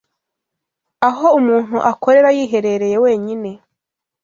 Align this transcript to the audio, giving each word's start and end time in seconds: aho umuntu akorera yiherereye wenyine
aho 1.09 1.27
umuntu 1.39 1.77
akorera 1.91 2.29
yiherereye 2.37 2.97
wenyine 3.05 3.49